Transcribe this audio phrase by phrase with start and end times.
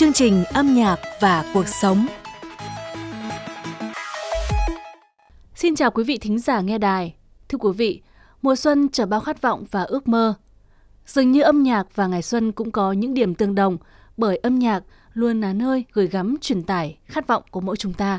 [0.00, 2.06] chương trình âm nhạc và cuộc sống.
[5.54, 7.14] Xin chào quý vị thính giả nghe đài.
[7.48, 8.02] Thưa quý vị,
[8.42, 10.34] mùa xuân trở bao khát vọng và ước mơ.
[11.06, 13.78] Dường như âm nhạc và ngày xuân cũng có những điểm tương đồng
[14.16, 17.92] bởi âm nhạc luôn là nơi gửi gắm truyền tải khát vọng của mỗi chúng
[17.92, 18.18] ta.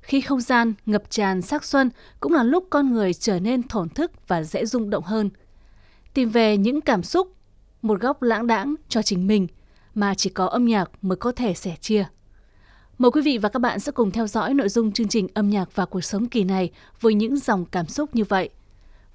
[0.00, 1.90] Khi không gian ngập tràn sắc xuân
[2.20, 5.30] cũng là lúc con người trở nên thổn thức và dễ rung động hơn.
[6.14, 7.32] Tìm về những cảm xúc,
[7.82, 9.46] một góc lãng đãng cho chính mình
[9.94, 12.04] mà chỉ có âm nhạc mới có thể sẻ chia.
[12.98, 15.50] Mời quý vị và các bạn sẽ cùng theo dõi nội dung chương trình âm
[15.50, 16.70] nhạc và cuộc sống kỳ này
[17.00, 18.50] với những dòng cảm xúc như vậy.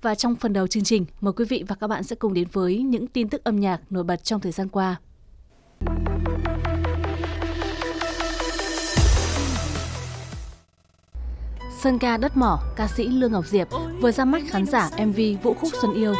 [0.01, 2.47] Và trong phần đầu chương trình, mời quý vị và các bạn sẽ cùng đến
[2.53, 4.95] với những tin tức âm nhạc nổi bật trong thời gian qua.
[11.83, 13.67] Sơn ca đất mỏ, ca sĩ Lương Ngọc Diệp
[14.01, 16.13] vừa ra mắt khán giả MV Vũ khúc Xuân Yêu.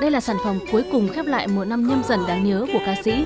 [0.00, 2.78] Đây là sản phẩm cuối cùng khép lại một năm nhâm dần đáng nhớ của
[2.86, 3.24] ca sĩ.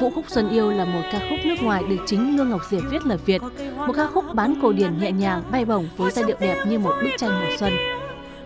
[0.00, 2.82] Vũ khúc Xuân Yêu là một ca khúc nước ngoài được chính Lương Ngọc Diệp
[2.90, 3.42] viết lời Việt,
[3.76, 6.78] một ca khúc bán cổ điển nhẹ nhàng, bay bổng với giai điệu đẹp như
[6.78, 7.72] một bức tranh mùa xuân.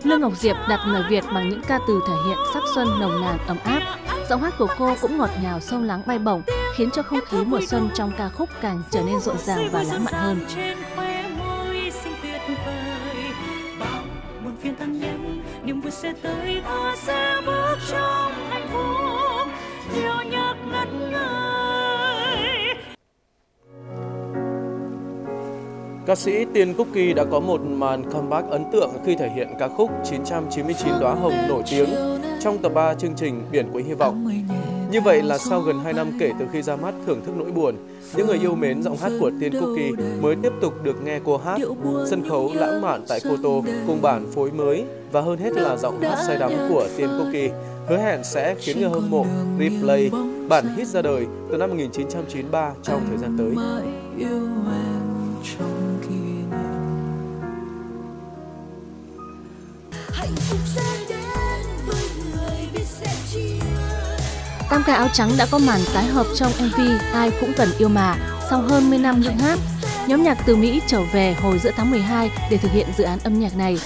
[0.03, 3.21] Lương Ngọc Diệp đặt lời Việt bằng những ca từ thể hiện sắc xuân nồng
[3.21, 3.81] nàn ấm áp.
[4.29, 6.41] Giọng hát của cô cũng ngọt ngào sâu lắng bay bổng,
[6.75, 9.83] khiến cho không khí mùa xuân trong ca khúc càng trở nên rộn ràng và
[9.83, 10.39] lãng mạn hơn.
[15.63, 19.47] niềm vui sẽ tới ta sẽ bước trong hạnh phúc
[19.95, 20.46] yêu nhau
[20.77, 22.75] ngất ngây
[26.05, 29.47] Ca sĩ Tiên Cúc Kỳ đã có một màn comeback ấn tượng khi thể hiện
[29.59, 31.89] ca khúc 999 đóa hồng nổi tiếng
[32.41, 34.29] trong tập 3 chương trình Biển của Hy vọng.
[34.91, 37.51] Như vậy là sau gần 2 năm kể từ khi ra mắt thưởng thức nỗi
[37.51, 37.75] buồn,
[38.15, 39.91] những người yêu mến giọng hát của Tiên Cookie
[40.21, 41.59] mới tiếp tục được nghe cô hát
[42.09, 45.77] sân khấu lãng mạn tại Cô Tô cùng bản phối mới và hơn hết là
[45.77, 47.49] giọng hát say đắm của Tiên Cookie
[47.87, 49.25] hứa hẹn sẽ khiến người hâm mộ
[49.59, 50.11] replay
[50.47, 53.55] bản hit ra đời từ năm 1993 trong thời gian tới.
[64.69, 66.79] Tam ca áo trắng đã có màn tái hợp trong MV
[67.13, 68.17] Ai cũng cần yêu mà
[68.49, 69.59] sau hơn 10 năm dựng hát.
[70.07, 73.19] Nhóm nhạc từ Mỹ trở về hồi giữa tháng 12 để thực hiện dự án
[73.23, 73.77] âm nhạc này.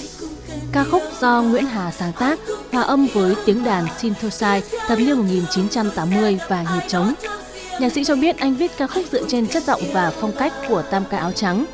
[0.71, 2.39] Ca khúc do Nguyễn Hà sáng tác,
[2.71, 7.13] hòa âm với tiếng đàn synthesize thập niên 1980 và nhịp trống.
[7.79, 10.53] Nhạc sĩ cho biết anh viết ca khúc dựa trên chất giọng và phong cách
[10.69, 11.65] của Tam ca áo trắng.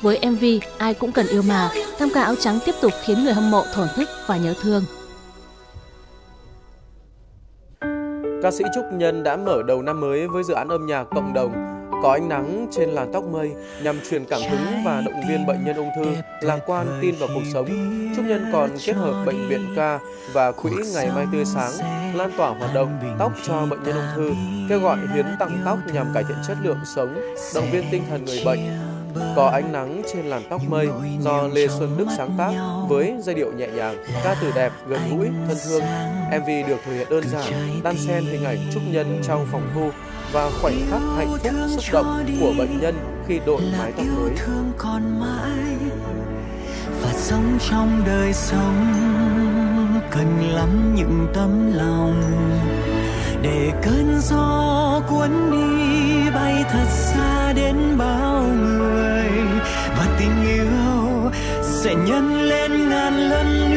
[0.00, 0.44] Với MV
[0.78, 3.64] Ai cũng cần yêu mà, Tam ca áo trắng tiếp tục khiến người hâm mộ
[3.74, 4.84] thổn thức và nhớ thương.
[8.44, 11.34] Ca sĩ Trúc Nhân đã mở đầu năm mới với dự án âm nhạc cộng
[11.34, 11.52] đồng
[12.02, 15.64] Có ánh nắng trên làn tóc mây nhằm truyền cảm hứng và động viên bệnh
[15.64, 16.06] nhân ung thư,
[16.40, 17.66] lạc quan tin vào cuộc sống.
[18.16, 19.98] Trúc Nhân còn kết hợp bệnh viện ca
[20.32, 21.72] và quỹ Ngày Mai Tươi Sáng
[22.14, 24.30] lan tỏa hoạt động tóc cho bệnh nhân ung thư,
[24.68, 27.20] kêu gọi hiến tặng tóc nhằm cải thiện chất lượng sống,
[27.54, 28.60] động viên tinh thần người bệnh
[29.36, 30.88] có ánh nắng trên làn tóc mây
[31.20, 32.52] do Lê Xuân Đức sáng tác
[32.88, 35.82] với giai điệu nhẹ nhàng, ca từ đẹp, gần gũi, thân thương.
[36.30, 39.90] MV được thể hiện đơn giản, đan xen hình ảnh trúc nhân trong phòng thu
[40.32, 42.94] và khoảnh khắc hạnh phúc xúc động của bệnh nhân
[43.28, 44.06] khi đội mái tóc
[45.20, 45.76] mới.
[47.02, 48.94] Và sống trong đời sống
[50.10, 52.22] cần lắm những tấm lòng
[53.42, 58.73] để cơn gió cuốn đi bay thật xa đến bao người
[59.98, 61.30] và tình yêu
[61.62, 63.73] sẽ nhân lên ngàn lần nữa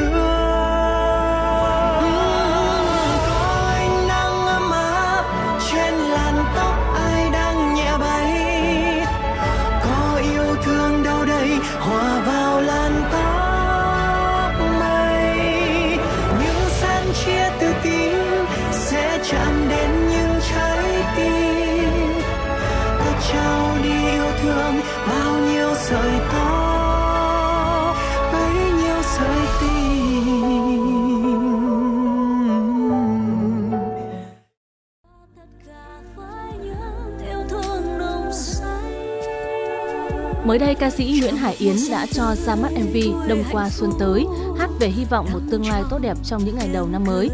[40.57, 43.91] Mới đây, ca sĩ Nguyễn Hải Yến đã cho ra mắt MV Đông qua xuân
[43.99, 44.25] tới,
[44.57, 47.29] hát về hy vọng một tương lai tốt đẹp trong những ngày đầu năm mới.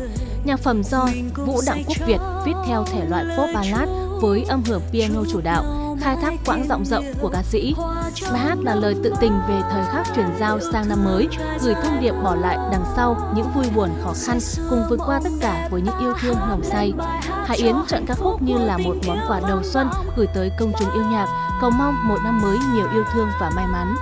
[0.45, 1.09] Nhạc phẩm do
[1.45, 3.89] Vũ Đặng Quốc Việt viết theo thể loại pop ballad
[4.21, 7.73] với âm hưởng piano chủ đạo, khai thác quãng giọng rộng của ca sĩ.
[8.21, 11.27] Bài hát là lời tự tình về thời khắc chuyển giao sang năm mới,
[11.61, 14.39] gửi thông điệp bỏ lại đằng sau những vui buồn khó khăn
[14.69, 16.93] cùng vượt qua tất cả với những yêu thương nồng say.
[17.45, 20.71] Hải Yến chọn ca khúc như là một món quà đầu xuân gửi tới công
[20.79, 21.27] chúng yêu nhạc,
[21.61, 23.95] cầu mong một năm mới nhiều yêu thương và may mắn.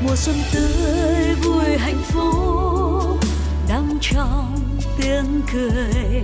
[0.00, 3.20] Mùa xuân tươi vui hạnh phúc.
[3.68, 4.58] Đắm trong
[5.00, 6.22] tiếng cười,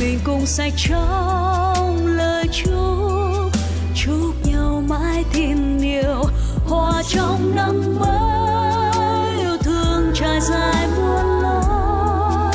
[0.00, 3.52] mình cùng say trong lời chúc.
[3.94, 6.22] Chúc nhau mãi tin yêu
[6.66, 9.38] hòa trong năm mới.
[9.38, 12.52] Yêu thương trải dài muôn lối.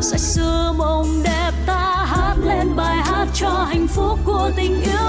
[0.00, 5.03] Say sưa mộng đẹp ta hát lên bài hát cho hạnh phúc của tình yêu.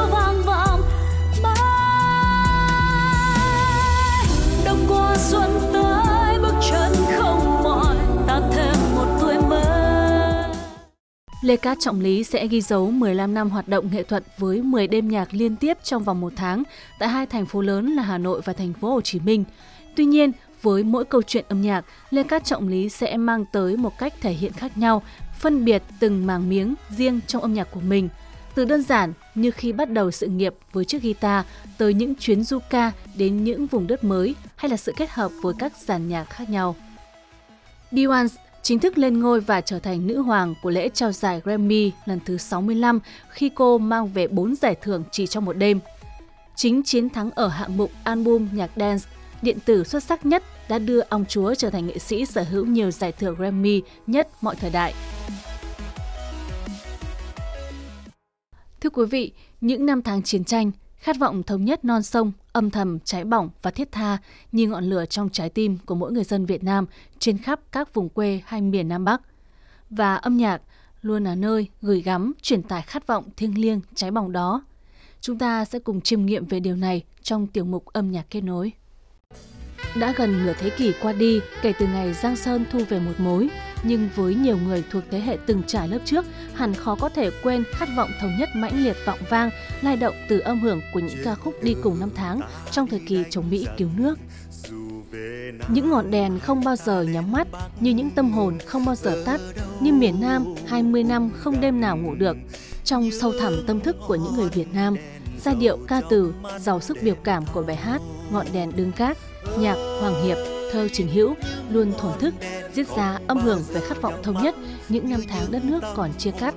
[11.46, 14.88] Lê Cát Trọng Lý sẽ ghi dấu 15 năm hoạt động nghệ thuật với 10
[14.88, 16.64] đêm nhạc liên tiếp trong vòng một tháng
[17.00, 19.44] tại hai thành phố lớn là Hà Nội và thành phố Hồ Chí Minh.
[19.96, 20.32] Tuy nhiên,
[20.62, 24.14] với mỗi câu chuyện âm nhạc, Lê Cát Trọng Lý sẽ mang tới một cách
[24.22, 25.04] thể hiện khác nhau,
[25.40, 28.10] phân biệt từng màng miếng riêng trong âm nhạc của mình.
[28.56, 31.46] Từ đơn giản như khi bắt đầu sự nghiệp với chiếc guitar
[31.78, 35.32] tới những chuyến du ca đến những vùng đất mới hay là sự kết hợp
[35.42, 36.76] với các dàn nhạc khác nhau.
[37.92, 38.36] Diwans
[38.66, 42.20] chính thức lên ngôi và trở thành nữ hoàng của lễ trao giải Grammy lần
[42.26, 45.80] thứ 65 khi cô mang về 4 giải thưởng chỉ trong một đêm.
[46.56, 49.06] Chính chiến thắng ở hạng mục album nhạc dance
[49.42, 52.66] điện tử xuất sắc nhất đã đưa ông chúa trở thành nghệ sĩ sở hữu
[52.66, 54.94] nhiều giải thưởng Grammy nhất mọi thời đại.
[58.82, 59.32] Thưa quý vị,
[59.62, 63.50] những năm tháng chiến tranh, khát vọng thống nhất non sông, âm thầm, cháy bỏng
[63.62, 64.18] và thiết tha
[64.52, 66.86] như ngọn lửa trong trái tim của mỗi người dân Việt Nam
[67.20, 69.22] trên khắp các vùng quê hay miền Nam Bắc.
[69.90, 70.62] Và âm nhạc
[71.02, 74.64] luôn là nơi gửi gắm, truyền tải khát vọng thiêng liêng, cháy bỏng đó.
[75.22, 78.42] Chúng ta sẽ cùng chiêm nghiệm về điều này trong tiểu mục âm nhạc kết
[78.42, 78.72] nối.
[80.00, 83.14] Đã gần nửa thế kỷ qua đi kể từ ngày Giang Sơn thu về một
[83.18, 83.50] mối,
[83.86, 87.30] nhưng với nhiều người thuộc thế hệ từng trải lớp trước, hẳn khó có thể
[87.44, 89.50] quên khát vọng thống nhất mãnh liệt vọng vang,
[89.82, 92.42] lai động từ âm hưởng của những ca khúc đi cùng năm tháng
[92.72, 94.20] trong thời kỳ chống Mỹ cứu nước.
[95.68, 97.48] Những ngọn đèn không bao giờ nhắm mắt,
[97.80, 99.42] như những tâm hồn không bao giờ tắt,
[99.80, 102.38] như miền Nam 20 năm không đêm nào ngủ được.
[102.84, 104.96] Trong sâu thẳm tâm thức của những người Việt Nam,
[105.42, 109.18] giai điệu ca từ giàu sức biểu cảm của bài hát Ngọn đèn đương cát
[109.60, 110.38] nhạc Hoàng Hiệp,
[110.76, 111.36] thơ Trình Hữu
[111.70, 112.34] luôn thổn thức,
[112.74, 114.56] giết ra âm hưởng về khát vọng thống nhất
[114.90, 116.56] những năm tháng đất nước còn chia cắt.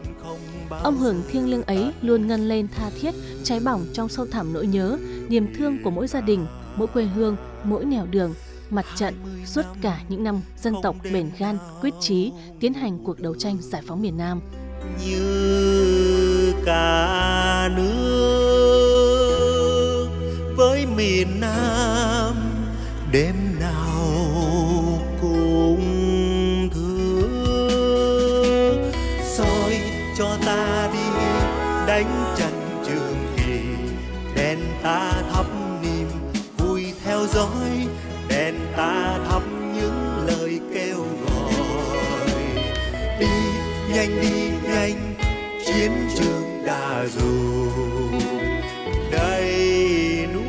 [0.70, 4.52] Âm hưởng thiêng liêng ấy luôn ngân lên tha thiết, cháy bỏng trong sâu thẳm
[4.52, 4.98] nỗi nhớ,
[5.28, 8.34] niềm thương của mỗi gia đình, mỗi quê hương, mỗi nẻo đường,
[8.70, 9.14] mặt trận
[9.46, 13.56] suốt cả những năm dân tộc bền gan, quyết chí tiến hành cuộc đấu tranh
[13.60, 14.40] giải phóng miền Nam.
[15.06, 18.48] Như cả nước
[20.56, 22.34] với miền Nam
[23.12, 23.97] đêm nào
[31.98, 33.60] đánh trận trường kỳ,
[34.34, 35.46] đèn ta thắp
[35.82, 36.08] niềm
[36.58, 37.88] vui theo dõi,
[38.28, 39.42] đèn ta thắp
[39.74, 42.32] những lời kêu gọi.
[43.20, 43.26] Đi
[43.94, 45.14] nhanh đi nhanh,
[45.66, 47.70] chiến trường đã dù
[49.12, 50.42] đầy núi,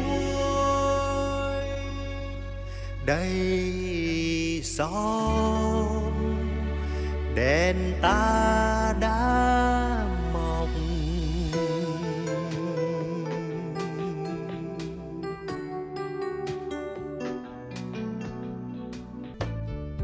[3.06, 6.14] đầy xóm
[7.36, 8.49] đèn ta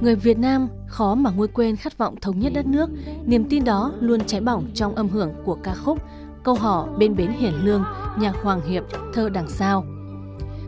[0.05, 2.89] Người Việt Nam khó mà nguôi quên khát vọng thống nhất đất nước,
[3.25, 5.99] niềm tin đó luôn cháy bỏng trong âm hưởng của ca khúc
[6.43, 7.83] Câu hò bên bến Hiền Lương,
[8.19, 8.83] nhạc Hoàng Hiệp,
[9.13, 9.83] thơ đằng sao.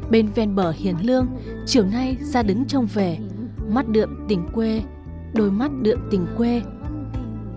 [0.09, 1.27] Bên ven bờ Hiền Lương,
[1.65, 3.17] chiều nay ra đứng trông về,
[3.67, 4.81] mắt đượm tình quê,
[5.33, 6.61] đôi mắt đượm tình quê.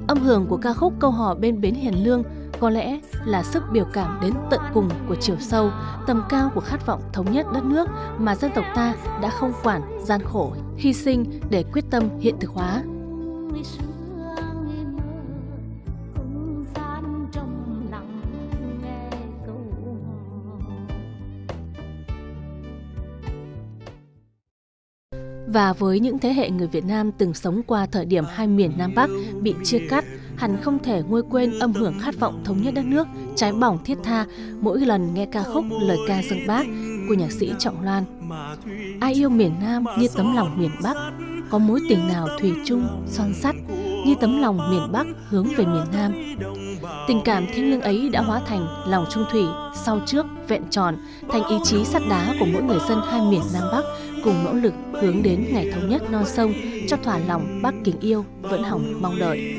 [0.09, 2.23] Âm hưởng của ca khúc Câu hò bên bến Hiền Lương
[2.61, 5.71] có lẽ là sức biểu cảm đến tận cùng của chiều sâu,
[6.07, 7.89] tầm cao của khát vọng thống nhất đất nước
[8.19, 12.35] mà dân tộc ta đã không quản gian khổ, hy sinh để quyết tâm hiện
[12.41, 12.83] thực hóa.
[25.53, 28.73] Và với những thế hệ người Việt Nam từng sống qua thời điểm hai miền
[28.79, 30.05] Nam Bắc bị chia cắt,
[30.41, 33.07] hẳn không thể nguôi quên âm hưởng khát vọng thống nhất đất nước,
[33.37, 34.27] trái bỏng thiết tha
[34.61, 36.67] mỗi lần nghe ca khúc lời ca dân bác
[37.09, 38.05] của nhạc sĩ Trọng Loan.
[39.01, 40.97] Ai yêu miền Nam như tấm lòng miền Bắc,
[41.51, 43.57] có mối tình nào thủy chung, son sắt,
[44.07, 46.13] như tấm lòng miền Bắc hướng về miền Nam.
[47.09, 49.45] Tình cảm thiêng liêng ấy đã hóa thành lòng trung thủy,
[49.85, 50.97] sau trước, vẹn tròn,
[51.29, 53.85] thành ý chí sắt đá của mỗi người dân hai miền Nam Bắc
[54.25, 56.53] cùng nỗ lực hướng đến ngày thống nhất non sông
[56.89, 59.55] cho thỏa lòng Bắc kính yêu vẫn hỏng mong đợi.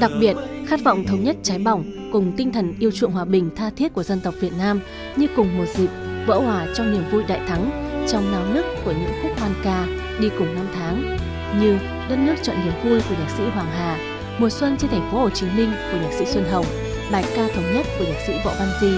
[0.00, 0.36] Đặc biệt,
[0.66, 3.94] khát vọng thống nhất trái bỏng cùng tinh thần yêu chuộng hòa bình tha thiết
[3.94, 4.80] của dân tộc Việt Nam
[5.16, 5.90] như cùng một dịp
[6.26, 7.70] vỡ hòa trong niềm vui đại thắng
[8.08, 9.86] trong náo nức của những khúc hoan ca
[10.20, 11.16] đi cùng năm tháng
[11.60, 11.78] như
[12.08, 13.98] đất nước chọn niềm vui của nhạc sĩ Hoàng Hà,
[14.38, 16.66] mùa xuân trên thành phố Hồ Chí Minh của nhạc sĩ Xuân Hồng,
[17.12, 18.92] bài ca thống nhất của nhạc sĩ Võ Văn Di.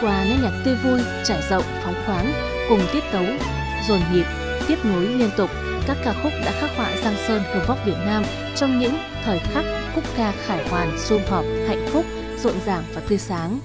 [0.00, 2.32] Qua nét nhạc tươi vui, trải rộng, phóng khoáng
[2.68, 3.24] cùng tiết tấu
[3.88, 4.24] dồn nhịp,
[4.68, 5.50] tiếp nối liên tục,
[5.90, 8.22] các ca khúc đã khắc họa Giang Sơn hương vóc Việt Nam
[8.56, 8.92] trong những
[9.24, 12.04] thời khắc khúc ca khải hoàn, sum họp, hạnh phúc,
[12.38, 13.58] rộn ràng và tươi sáng.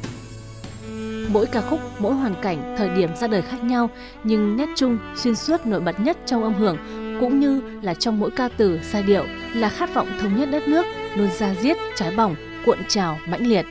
[1.29, 3.89] Mỗi ca khúc, mỗi hoàn cảnh, thời điểm ra đời khác nhau,
[4.24, 6.77] nhưng nét chung, xuyên suốt nổi bật nhất trong âm hưởng
[7.20, 10.67] cũng như là trong mỗi ca từ, giai điệu là khát vọng thống nhất đất
[10.67, 13.65] nước, luôn ra diết, trái bỏng, cuộn trào, mãnh liệt.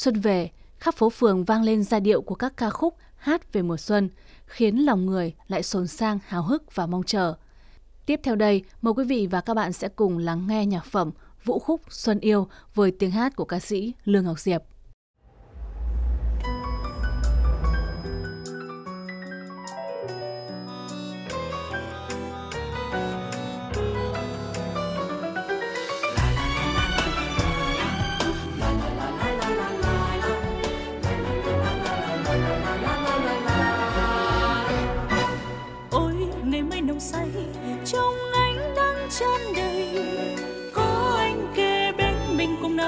[0.00, 3.62] Xuân về, khắp phố phường vang lên giai điệu của các ca khúc hát về
[3.62, 4.08] mùa xuân,
[4.46, 7.34] khiến lòng người lại sồn sang hào hức và mong chờ.
[8.06, 11.10] Tiếp theo đây, mời quý vị và các bạn sẽ cùng lắng nghe nhạc phẩm
[11.44, 14.62] Vũ khúc Xuân yêu với tiếng hát của ca sĩ Lương Ngọc Diệp.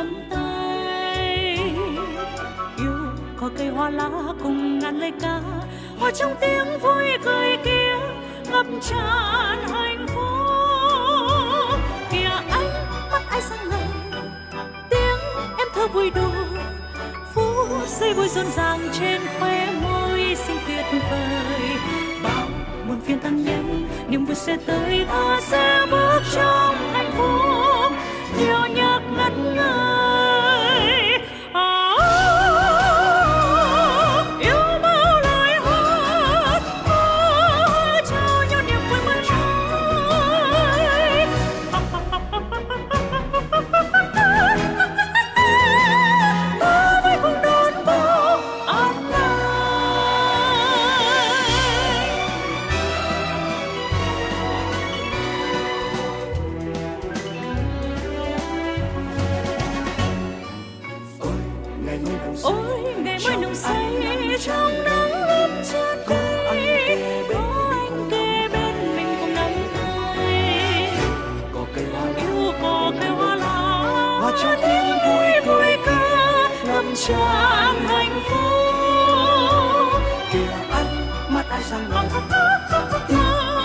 [0.02, 1.56] Nắm tay.
[2.78, 2.98] Yêu
[3.36, 4.10] có cây hoa lá
[4.42, 5.40] cùng ngàn lời ca
[5.98, 7.96] hòa trong tiếng vui cười kia
[8.50, 11.80] ngập tràn hạnh phúc.
[12.10, 12.70] Kìa anh,
[13.12, 13.86] mắt ai sáng ngời,
[14.90, 15.18] tiếng
[15.58, 16.60] em thơ vui đùa.
[17.34, 21.76] Phút giây vui rộn ràng trên khóe môi xinh tuyệt vời.
[22.22, 22.46] Bao
[22.86, 27.92] muôn phiền tan nhanh niềm vui sẽ tới ta sẽ bước trong hạnh phúc.
[28.38, 28.91] Yêu nhau.
[29.22, 30.01] at night.
[74.32, 80.02] Cho trong tiếng vui vui ca ngập tràn hạnh phúc.
[80.32, 80.86] Kìa ăn
[81.28, 82.06] mắt ai sang ngời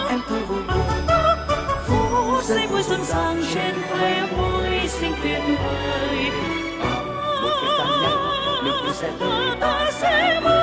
[0.09, 0.83] em thôi vui vui.
[1.87, 6.31] Phố giây vui rộn ràng trên quê môi xinh tuyệt vời.
[7.41, 8.09] Một phiên bản nhé
[8.65, 10.56] đừng quên sẽ tới ta sẽ mơ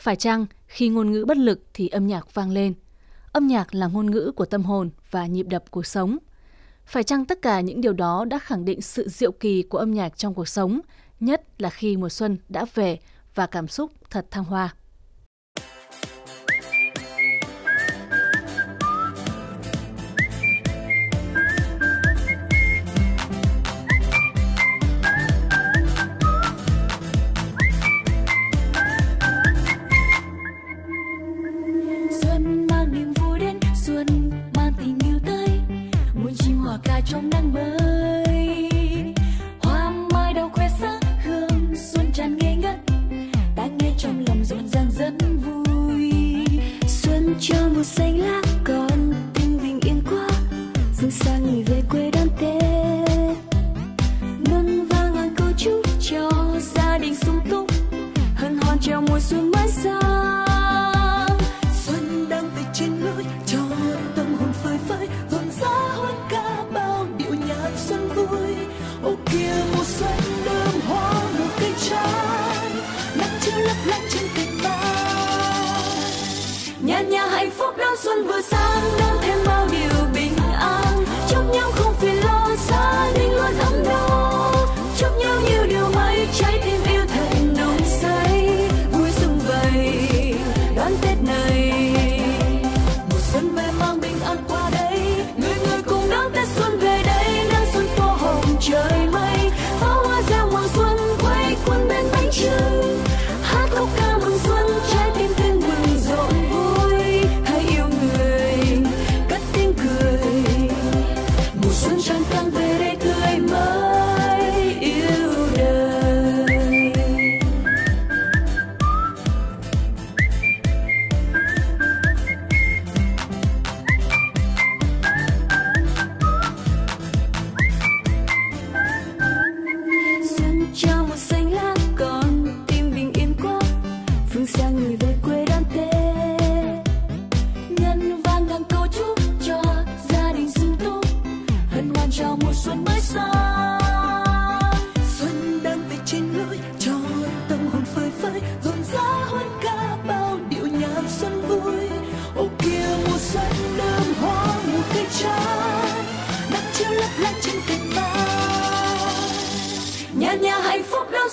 [0.00, 2.74] Phải chăng khi ngôn ngữ bất lực thì âm nhạc vang lên?
[3.32, 6.18] Âm nhạc là ngôn ngữ của tâm hồn và nhịp đập cuộc sống.
[6.86, 9.90] Phải chăng tất cả những điều đó đã khẳng định sự diệu kỳ của âm
[9.90, 10.80] nhạc trong cuộc sống,
[11.20, 12.98] nhất là khi mùa xuân đã về
[13.34, 14.74] và cảm xúc thật thăng hoa?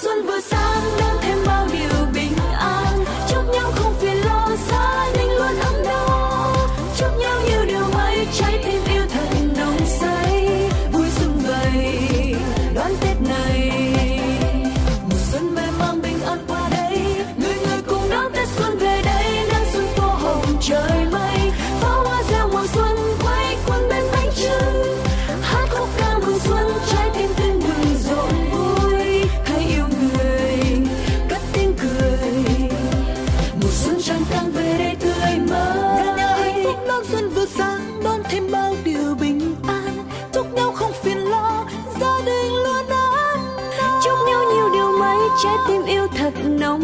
[0.01, 0.66] son vừa xa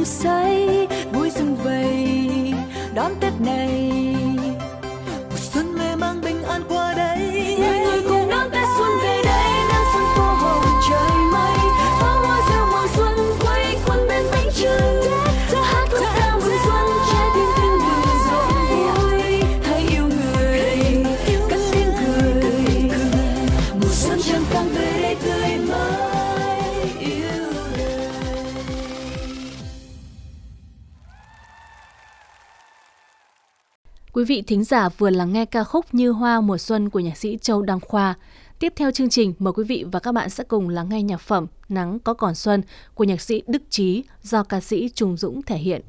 [0.05, 0.72] say.
[34.23, 37.17] Quý vị thính giả vừa lắng nghe ca khúc Như Hoa mùa xuân của nhạc
[37.17, 38.15] sĩ Châu Đăng Khoa.
[38.59, 41.21] Tiếp theo chương trình, mời quý vị và các bạn sẽ cùng lắng nghe nhạc
[41.21, 42.61] phẩm Nắng có còn xuân
[42.93, 45.81] của nhạc sĩ Đức Trí do ca sĩ Trùng Dũng thể hiện.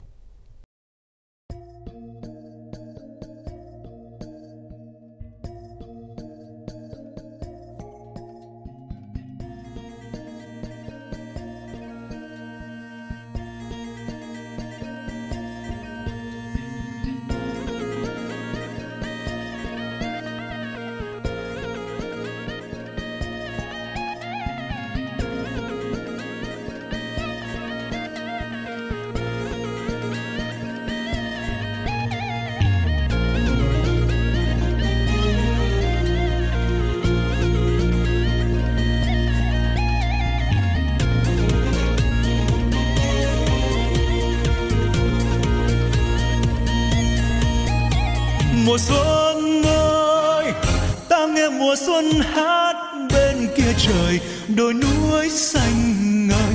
[54.05, 54.21] Trời
[54.57, 56.55] đồi núi xanh ngời.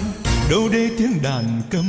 [0.50, 1.86] Đâu đây tiếng đàn cầm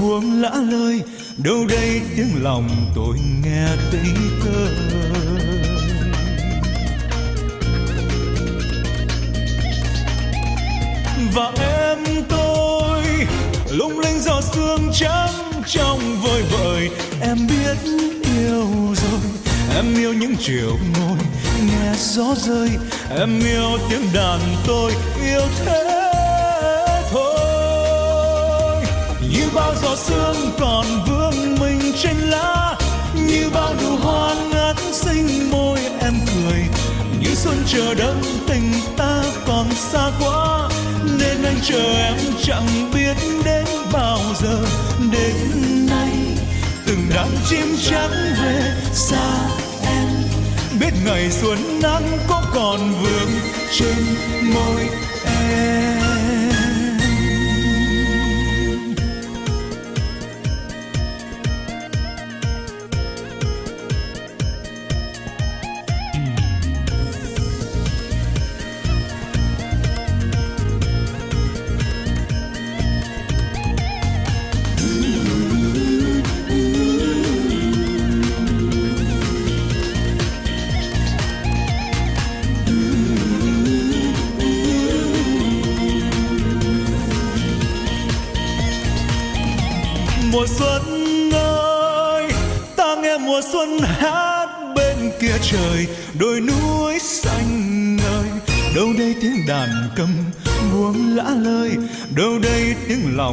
[0.00, 1.02] buông lã lơi,
[1.36, 4.12] đâu đây tiếng lòng tôi nghe tây
[4.44, 4.68] cơ
[11.34, 13.02] và em tôi,
[13.70, 17.76] lung linh giọt sương trắng trong vơi vợi em biết
[18.36, 19.37] yêu rồi
[19.78, 21.18] em yêu những chiều ngồi,
[21.66, 22.68] nghe gió rơi.
[23.18, 25.84] Em yêu tiếng đàn tôi, yêu thế
[27.10, 28.84] thôi.
[29.30, 32.76] Như bao giọt sương còn vương mình trên lá.
[33.14, 36.62] Như bao nụ hoa ngát xinh môi em cười.
[37.20, 40.68] Như xuân chờ đông tình ta còn xa quá.
[41.18, 44.58] Nên anh chờ em chẳng biết đến bao giờ.
[45.12, 45.36] Đến
[45.86, 46.10] nay,
[46.86, 48.10] từng đám chim trắng
[48.42, 49.48] về xa
[50.80, 53.30] biết ngày xuân nắng có còn vương
[53.72, 53.96] trên
[54.54, 54.88] môi
[55.24, 56.17] em.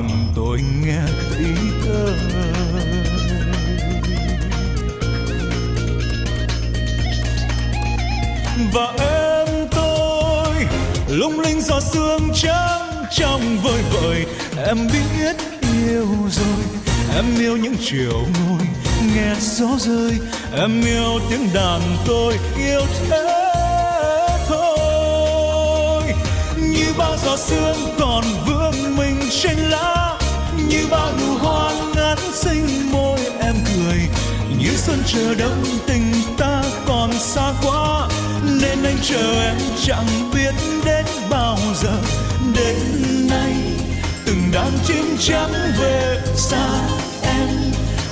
[0.10, 1.46] Lòng tôi nghe thấy
[1.86, 2.16] thơ.
[8.74, 10.66] Và em tôi,
[11.08, 14.26] lung linh giọt sương trắng trong vơi vợi
[14.68, 15.36] em biết
[15.88, 16.64] yêu rồi,
[17.16, 18.68] em yêu những chiều ngồi,
[19.16, 20.12] nghe gió rơi.
[20.58, 23.42] Em yêu tiếng đàn tôi yêu thế
[24.48, 26.04] thôi.
[26.58, 30.18] Như bao giọt sương còn vương mình trên lá,
[30.70, 34.00] như bao nụ hoa ngát xinh môi em cười.
[34.60, 38.10] Như xuân chờ đông tình ta còn xa quá,
[38.62, 40.54] nên anh chờ em chẳng biết
[40.86, 41.98] đến bao giờ.
[42.56, 42.78] Đến
[43.30, 43.54] nay,
[44.26, 46.68] từng đám chim trắng về xa
[47.24, 47.50] em.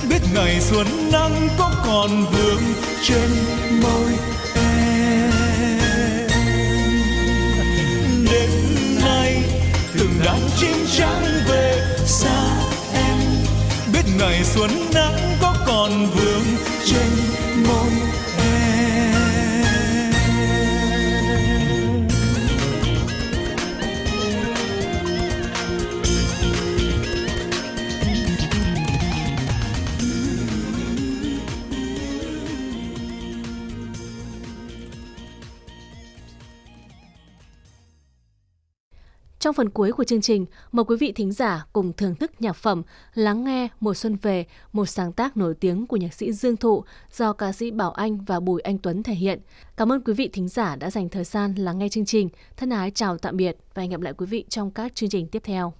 [0.08, 2.62] Biết ngày xuân nắng có còn vương
[3.08, 3.30] trên
[3.82, 4.12] môi
[4.54, 5.30] em.
[8.30, 8.50] Đến
[9.04, 9.42] nay,
[9.98, 10.86] từng đám chim
[14.54, 15.33] xuân nắng.
[39.44, 42.52] Trong phần cuối của chương trình, mời quý vị thính giả cùng thưởng thức nhạc
[42.52, 42.82] phẩm
[43.14, 46.84] Lắng nghe Mùa Xuân Về, một sáng tác nổi tiếng của nhạc sĩ Dương Thụ
[47.12, 49.40] do ca sĩ Bảo Anh và Bùi Anh Tuấn thể hiện.
[49.76, 52.28] Cảm ơn quý vị thính giả đã dành thời gian lắng nghe chương trình.
[52.56, 55.28] Thân ái chào tạm biệt và hẹn gặp lại quý vị trong các chương trình
[55.28, 55.72] tiếp theo.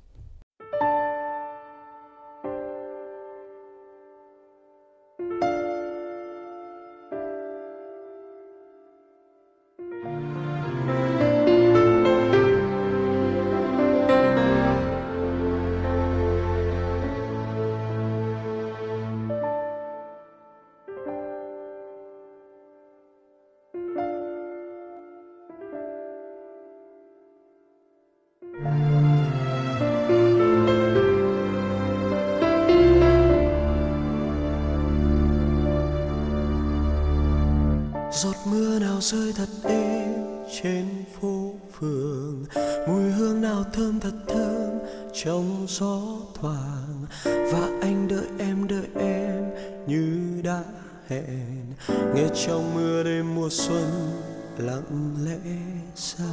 [54.58, 55.52] Lặng lẽ
[55.94, 56.24] xa.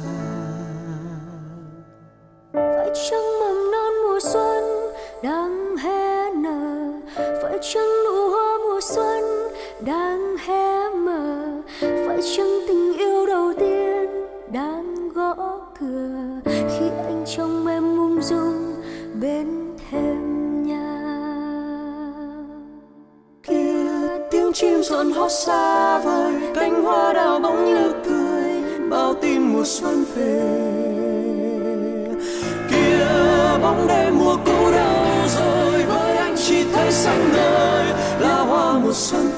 [2.52, 4.64] Phải chăng mầm non mùa xuân
[5.22, 6.92] đang hé nở?
[7.16, 9.24] Phải chăng nụ hoa mùa xuân
[9.80, 11.46] đang hé mở?
[11.80, 15.34] Phải chăng tình yêu đầu tiên đang gõ
[15.80, 18.74] cửa khi anh trong em ung dung
[19.20, 21.02] bên thềm nhà?
[23.42, 28.01] Kia tiếng chim rộn hót xa vời cánh hoa đào bỗng tin
[29.62, 30.40] mùa xuân về.
[32.70, 33.06] Kia
[33.62, 37.86] bóng đêm mùa cũ đâu rồi, với anh chỉ thấy sáng ngời,
[38.20, 39.31] là hoa mùa xuân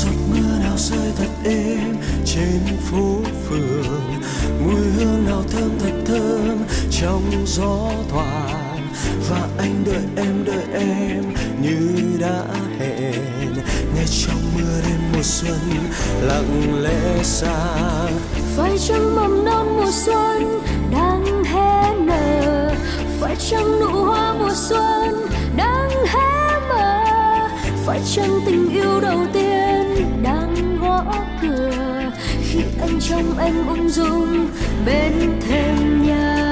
[0.00, 2.60] giọt mưa nào rơi thật êm trên
[2.90, 4.20] phố phường.
[4.64, 6.58] Mùi hương nào thơm thật thơm
[6.90, 8.92] trong gió thoảng.
[9.30, 11.24] Và anh đợi em đợi em
[11.62, 11.88] như
[12.20, 12.44] đã
[12.78, 13.54] hẹn.
[13.94, 15.58] Nghe trong mưa đêm mùa xuân
[16.22, 17.56] lặng lẽ xa
[18.56, 20.60] phải chăng mầm non mùa xuân
[20.92, 22.74] đang hé nở
[23.20, 27.04] phải chăng nụ hoa mùa xuân đang hé mở
[27.86, 29.39] phải chăng tình yêu đầu tiên
[30.22, 31.04] đang gõ
[31.42, 32.10] cửa.
[32.42, 34.48] Khi anh trong anh ung dung
[34.86, 36.46] bên thêm nhà.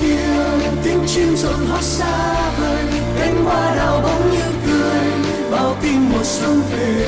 [0.00, 2.84] Kia tiếng chim rộn hót xa vời,
[3.18, 5.04] cánh hoa đào bóng như cười
[5.50, 7.03] bao tin mùa xuân về.